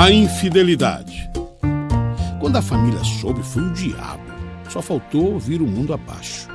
[0.00, 1.28] A infidelidade.
[2.38, 4.22] Quando a família soube, foi o diabo.
[4.70, 6.46] Só faltou vir o mundo abaixo.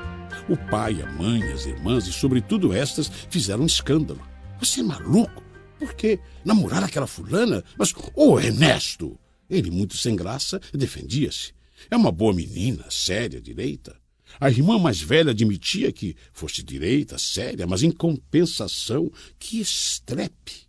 [0.47, 4.21] O pai, a mãe, as irmãs e, sobretudo, estas fizeram um escândalo.
[4.61, 5.43] Você é maluco?
[5.77, 6.21] Por quê?
[6.45, 7.65] Namorar aquela fulana?
[7.77, 9.19] Mas, ô Ernesto!
[9.49, 11.51] Ele, muito sem graça, defendia-se.
[11.91, 13.93] É uma boa menina, séria, direita.
[14.39, 20.61] A irmã mais velha admitia que fosse direita, séria, mas em compensação, que estrepe.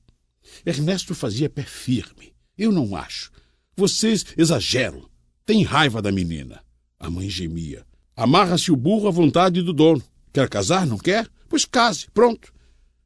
[0.67, 2.34] Ernesto fazia pé firme.
[2.57, 3.31] Eu não acho.
[3.77, 5.09] Vocês exageram.
[5.45, 6.63] Tem raiva da menina.
[6.99, 7.85] A mãe gemia.
[8.17, 10.03] Amarra-se o burro à vontade do dono.
[10.33, 10.87] Quer casar?
[10.87, 11.29] Não quer?
[11.49, 12.07] Pois case.
[12.13, 12.53] Pronto.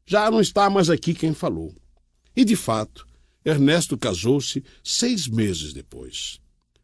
[0.06, 1.74] Já não está mais aqui quem falou.
[2.36, 3.06] E, de fato,
[3.44, 6.40] Ernesto casou-se seis meses depois.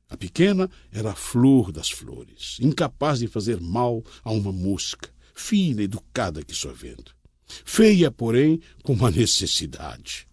[0.09, 5.83] A pequena era a flor das flores, incapaz de fazer mal a uma mosca, fina,
[5.83, 7.13] educada que só vendo.
[7.47, 10.27] Feia, porém, com uma necessidade.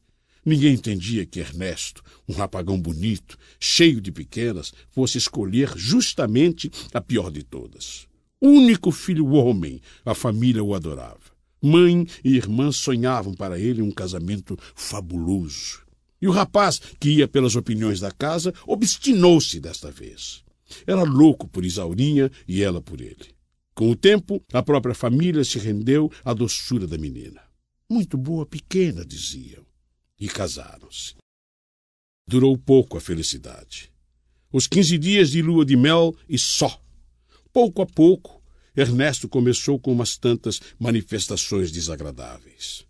[0.44, 7.32] Ninguém entendia que Ernesto, um rapagão bonito, cheio de pequenas, fosse escolher justamente a pior
[7.32, 8.08] de todas.
[8.42, 11.32] Único filho homem, a família o adorava.
[11.62, 15.84] Mãe e irmã sonhavam para ele um casamento fabuloso.
[16.20, 20.44] E o rapaz, que ia pelas opiniões da casa, obstinou-se desta vez.
[20.88, 23.30] Era louco por Isaurinha e ela por ele.
[23.76, 27.42] Com o tempo, a própria família se rendeu à doçura da menina.
[27.88, 29.64] Muito boa, pequena, diziam.
[30.22, 31.16] E casaram-se.
[32.28, 33.92] Durou pouco a felicidade.
[34.54, 36.80] Os quinze dias de lua de mel e só.
[37.52, 38.40] Pouco a pouco,
[38.76, 42.86] Ernesto começou com umas tantas manifestações desagradáveis.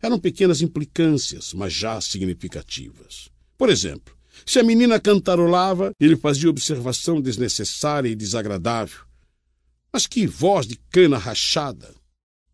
[0.00, 3.30] Eram pequenas implicâncias, mas já significativas.
[3.58, 9.00] Por exemplo, se a menina cantarolava, ele fazia observação desnecessária e desagradável.
[9.92, 11.92] Mas que voz de cana rachada!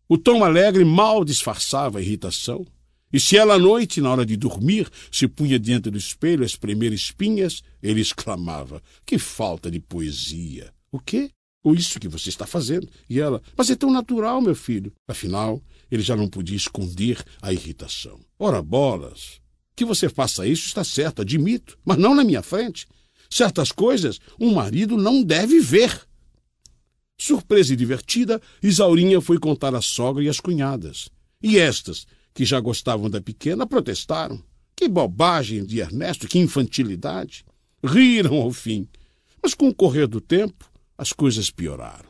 [0.09, 2.65] O tom alegre mal disfarçava a irritação.
[3.13, 6.47] E se ela à noite, na hora de dormir, se punha diante do espelho a
[6.47, 10.73] espremer espinhas, ele exclamava: Que falta de poesia!
[10.91, 11.29] O quê?
[11.63, 12.89] Ou isso que você está fazendo?
[13.07, 14.91] E ela: Mas é tão natural, meu filho.
[15.07, 15.61] Afinal,
[15.91, 18.19] ele já não podia esconder a irritação.
[18.39, 19.39] Ora, bolas!
[19.75, 22.87] Que você faça isso está certo, admito, mas não na minha frente.
[23.29, 26.01] Certas coisas um marido não deve ver.
[27.15, 31.09] Surpresa e divertida, Isaurinha foi contar à sogra e às cunhadas.
[31.41, 34.43] E estas, que já gostavam da pequena, protestaram.
[34.75, 37.45] Que bobagem de Ernesto, que infantilidade!
[37.83, 38.87] Riram ao fim.
[39.41, 42.09] Mas com o correr do tempo, as coisas pioraram.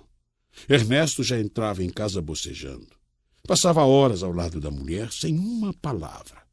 [0.69, 2.87] Ernesto já entrava em casa bocejando.
[3.45, 6.43] Passava horas ao lado da mulher sem uma palavra,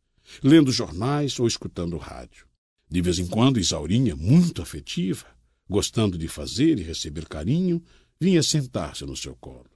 [0.43, 2.47] lendo jornais ou escutando rádio.
[2.91, 5.27] De vez em quando, Isaurinha, muito afetiva,
[5.69, 7.81] gostando de fazer e receber carinho,
[8.21, 9.71] vinha sentar-se no seu colo.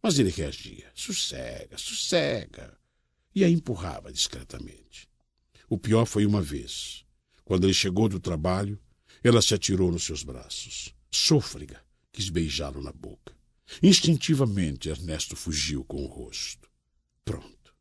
[0.00, 2.76] Mas ele reagia: sossega, sossega,
[3.34, 5.08] e a empurrava discretamente.
[5.68, 7.04] O pior foi uma vez.
[7.44, 8.78] Quando ele chegou do trabalho,
[9.22, 10.94] ela se atirou nos seus braços.
[11.10, 13.34] Sôfrega, quis beijá-lo na boca.
[13.82, 16.70] Instintivamente, Ernesto fugiu com o rosto.
[17.24, 17.74] Pronto.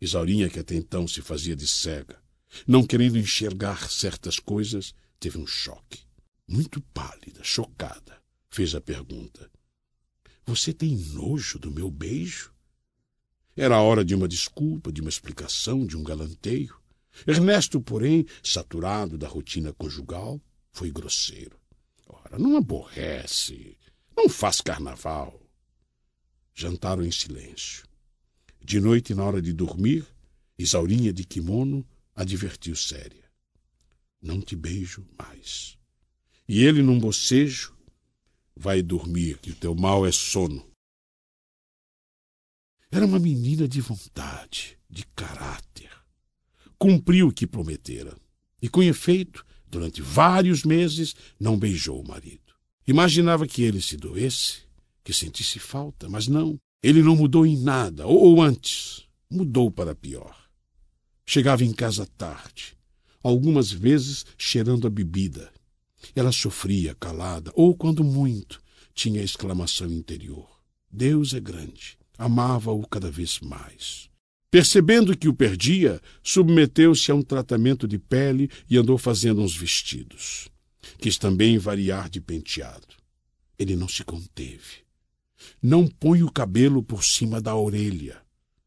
[0.00, 2.20] Isaurinha, que até então se fazia de cega,
[2.66, 6.00] não querendo enxergar certas coisas, teve um choque.
[6.48, 8.20] Muito pálida, chocada,
[8.50, 9.50] fez a pergunta:
[10.44, 12.51] Você tem nojo do meu beijo?
[13.56, 16.74] Era a hora de uma desculpa, de uma explicação, de um galanteio.
[17.26, 20.40] Ernesto, porém, saturado da rotina conjugal,
[20.72, 21.58] foi grosseiro.
[22.08, 23.76] Ora, não aborrece,
[24.16, 25.38] não faz carnaval.
[26.54, 27.86] Jantaram em silêncio.
[28.60, 30.06] De noite, na hora de dormir,
[30.58, 33.24] Isaurinha de kimono advertiu séria.
[34.20, 35.76] Não te beijo mais.
[36.48, 37.76] E ele, num bocejo,
[38.56, 40.71] vai dormir, que o teu mal é sono.
[42.94, 45.90] Era uma menina de vontade, de caráter.
[46.78, 48.14] Cumpriu o que prometera.
[48.60, 52.52] E, com efeito, durante vários meses, não beijou o marido.
[52.86, 54.64] Imaginava que ele se doesse,
[55.02, 56.60] que sentisse falta, mas não.
[56.82, 60.36] Ele não mudou em nada, ou antes, mudou para pior.
[61.24, 62.76] Chegava em casa tarde,
[63.22, 65.50] algumas vezes cheirando a bebida.
[66.14, 68.62] Ela sofria calada, ou quando muito,
[68.92, 72.01] tinha a exclamação interior: Deus é grande.
[72.22, 74.08] Amava-o cada vez mais.
[74.48, 80.48] Percebendo que o perdia, submeteu-se a um tratamento de pele e andou fazendo uns vestidos.
[80.98, 82.86] Quis também variar de penteado.
[83.58, 84.84] Ele não se conteve.
[85.60, 88.22] Não põe o cabelo por cima da orelha.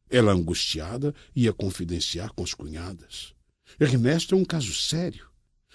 [0.10, 3.34] Ela, angustiada, ia confidenciar com as cunhadas.
[3.80, 5.30] Ernesto é um caso sério.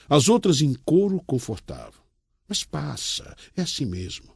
[0.07, 2.03] As outras em coro confortavam.
[2.47, 4.30] Mas passa, é assim mesmo.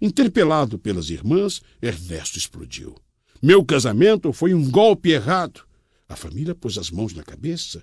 [0.00, 2.96] Interpelado pelas irmãs, Ernesto explodiu.
[3.42, 5.62] Meu casamento foi um golpe errado.
[6.08, 7.82] A família pôs as mãos na cabeça.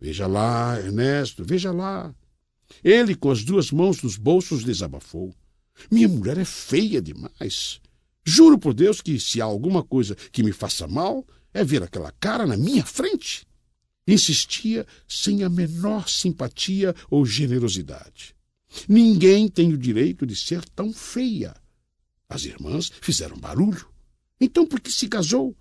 [0.00, 2.14] Veja lá, Ernesto, veja lá.
[2.82, 5.34] Ele, com as duas mãos nos bolsos, desabafou.
[5.90, 7.80] Minha mulher é feia demais.
[8.24, 12.12] Juro por Deus que, se há alguma coisa que me faça mal, é ver aquela
[12.12, 13.46] cara na minha frente.
[14.06, 18.34] Insistia sem a menor simpatia ou generosidade.
[18.88, 21.54] Ninguém tem o direito de ser tão feia.
[22.28, 23.86] As irmãs fizeram barulho.
[24.40, 25.56] Então por que se casou?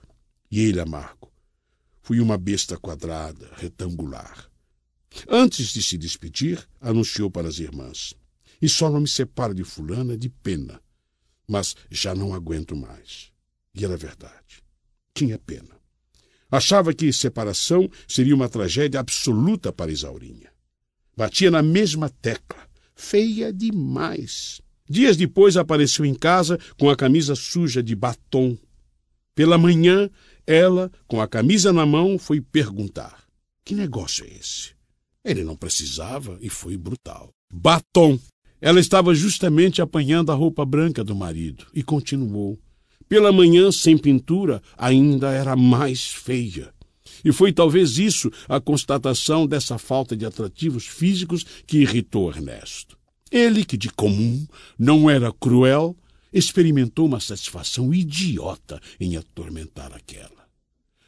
[0.49, 1.31] E ele amargo.
[2.01, 4.49] Fui uma besta quadrada, retangular.
[5.27, 8.13] Antes de se despedir, anunciou para as irmãs.
[8.61, 10.81] E só não me separo de fulana de pena.
[11.47, 13.31] Mas já não aguento mais.
[13.73, 14.63] E era verdade.
[15.13, 15.79] Tinha pena.
[16.49, 20.51] Achava que separação seria uma tragédia absoluta para Isaurinha.
[21.15, 22.70] Batia na mesma tecla.
[23.01, 24.61] Feia demais.
[24.87, 28.55] Dias depois apareceu em casa com a camisa suja de batom.
[29.33, 30.07] Pela manhã,
[30.45, 33.23] ela, com a camisa na mão, foi perguntar:
[33.65, 34.75] Que negócio é esse?
[35.25, 37.31] Ele não precisava e foi brutal.
[37.51, 38.19] Batom!
[38.61, 42.57] Ela estava justamente apanhando a roupa branca do marido e continuou.
[43.09, 46.71] Pela manhã, sem pintura, ainda era mais feia.
[47.23, 52.97] E foi talvez isso a constatação dessa falta de atrativos físicos que irritou Ernesto.
[53.31, 54.45] Ele, que de comum
[54.77, 55.95] não era cruel,
[56.33, 60.41] experimentou uma satisfação idiota em atormentar aquela.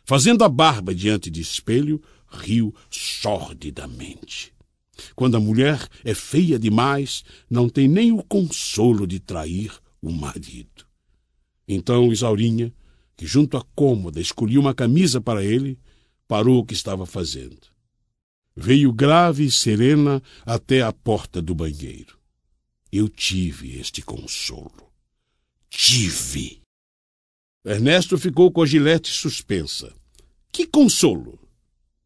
[0.06, 4.54] Fazendo a barba diante de espelho, riu sordidamente.
[5.16, 9.72] Quando a mulher é feia demais, não tem nem o consolo de trair
[10.02, 10.86] o marido.
[11.68, 12.74] Então Isaurinha,
[13.16, 15.80] que junto à cômoda escolhia uma camisa para ele,
[16.28, 17.68] parou o que estava fazendo.
[18.56, 22.18] Veio grave e serena até a porta do banheiro.
[22.92, 24.92] Eu tive este consolo.
[25.70, 26.62] Tive.
[27.66, 29.92] Ernesto ficou com a gilete suspensa.
[30.52, 31.40] Que consolo!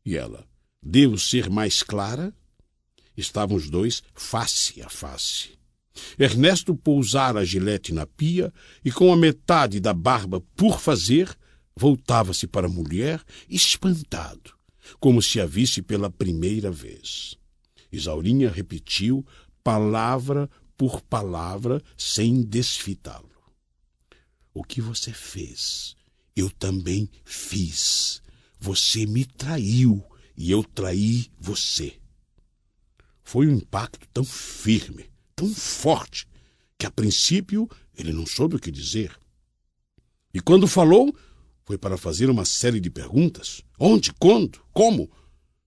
[0.05, 0.47] E ela,
[0.81, 2.33] devo ser mais clara?
[3.17, 5.57] Estavam os dois face a face.
[6.17, 8.53] Ernesto pousara a gilete na pia
[8.85, 11.35] e, com a metade da barba por fazer,
[11.77, 14.53] voltava-se para a mulher, espantado,
[14.99, 17.37] como se a visse pela primeira vez.
[17.91, 19.25] Isaurinha repetiu,
[19.63, 23.29] palavra por palavra, sem desfitá-lo.
[24.53, 25.95] O que você fez,
[26.35, 28.21] eu também fiz.
[28.59, 30.03] Você me traiu
[30.35, 31.99] e eu traí você.
[33.23, 36.27] Foi um impacto tão firme tão forte
[36.77, 39.15] que a princípio ele não soube o que dizer.
[40.33, 41.15] E quando falou,
[41.67, 45.11] foi para fazer uma série de perguntas: onde, quando, como.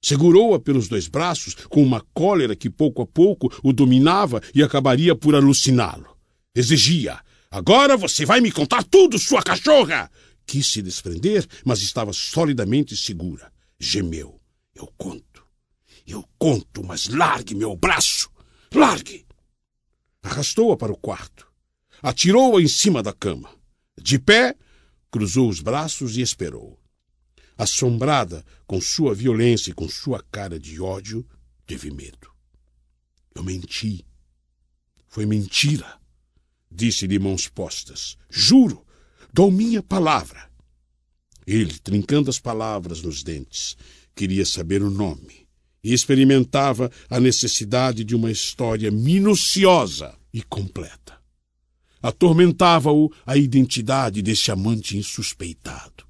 [0.02, 5.14] Segurou-a pelos dois braços com uma cólera que pouco a pouco o dominava e acabaria
[5.14, 6.16] por aluciná-lo.
[6.54, 7.20] Exigia:
[7.50, 10.10] Agora você vai me contar tudo, sua cachorra!
[10.46, 13.52] Quis se desprender, mas estava solidamente segura.
[13.78, 14.40] Gemeu:
[14.74, 15.44] Eu conto.
[16.06, 18.30] Eu conto, mas largue meu braço!
[18.74, 19.26] Largue!
[20.22, 21.46] Arrastou-a para o quarto.
[22.02, 23.50] Atirou-a em cima da cama.
[24.00, 24.56] De pé,
[25.10, 26.78] cruzou os braços e esperou.
[27.56, 31.26] Assombrada com sua violência e com sua cara de ódio,
[31.66, 32.30] teve medo.
[33.34, 34.04] Eu menti.
[35.08, 36.00] Foi mentira.
[36.70, 38.16] Disse de mãos postas.
[38.30, 38.86] Juro,
[39.32, 40.48] dou minha palavra.
[41.46, 43.76] Ele, trincando as palavras nos dentes,
[44.14, 45.46] queria saber o nome
[45.82, 51.19] e experimentava a necessidade de uma história minuciosa e completa.
[52.02, 56.04] Atormentava-o a identidade desse amante insuspeitado.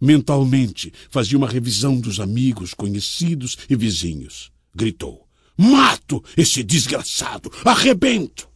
[0.00, 4.52] Mentalmente fazia uma revisão dos amigos, conhecidos e vizinhos.
[4.74, 7.50] Gritou: Mato esse desgraçado!
[7.64, 8.48] Arrebento!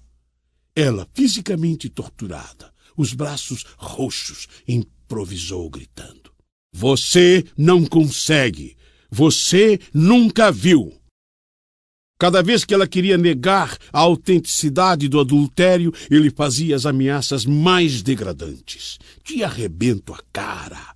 [0.76, 6.30] Ela, fisicamente torturada, os braços roxos, improvisou gritando:
[6.72, 8.76] Você não consegue!
[9.10, 10.99] Você nunca viu.
[12.20, 18.02] Cada vez que ela queria negar a autenticidade do adultério, ele fazia as ameaças mais
[18.02, 18.98] degradantes.
[19.24, 20.94] Te arrebento a cara.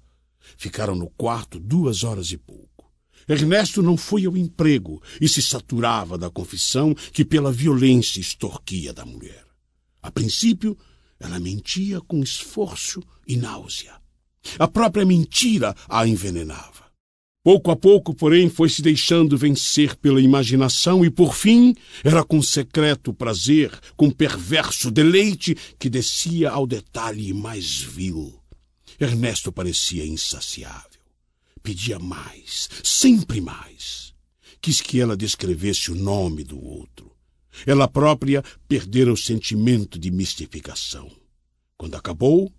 [0.58, 2.92] Ficaram no quarto duas horas e pouco.
[3.26, 9.06] Ernesto não foi ao emprego e se saturava da confissão que pela violência extorquia da
[9.06, 9.46] mulher.
[10.02, 10.76] A princípio,
[11.18, 13.94] ela mentia com esforço e náusea.
[14.58, 16.83] A própria mentira a envenenava.
[17.44, 22.40] Pouco a pouco, porém, foi se deixando vencer pela imaginação e, por fim, era com
[22.40, 28.40] secreto prazer, com perverso deleite, que descia ao detalhe mais vil.
[28.98, 31.02] Ernesto parecia insaciável.
[31.62, 34.14] Pedia mais, sempre mais.
[34.62, 37.12] Quis que ela descrevesse o nome do outro.
[37.66, 41.10] Ela própria perdera o sentimento de mistificação.
[41.76, 42.50] Quando acabou,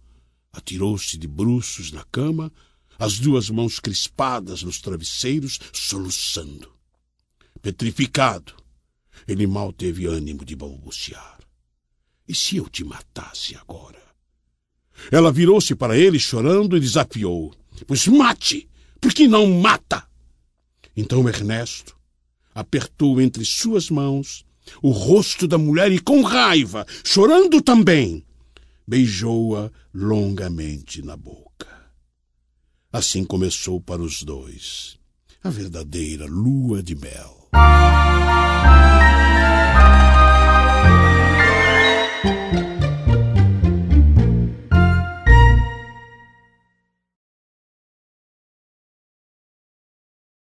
[0.53, 2.53] atirou-se de bruços na cama,
[2.97, 6.71] as duas mãos crispadas nos travesseiros, soluçando.
[7.61, 8.53] Petrificado,
[9.27, 11.39] ele mal teve ânimo de balbuciar.
[12.27, 14.01] E se eu te matasse agora?
[15.11, 17.53] Ela virou-se para ele chorando e desafiou.
[17.85, 18.69] Pois mate!
[18.99, 20.07] Por que não mata?
[20.95, 21.95] Então Ernesto
[22.53, 24.45] apertou entre suas mãos
[24.81, 28.25] o rosto da mulher e, com raiva, chorando também,
[28.87, 31.44] beijou-a longamente na boca.
[32.97, 34.97] Assim começou para os dois
[35.43, 37.49] a verdadeira lua de mel.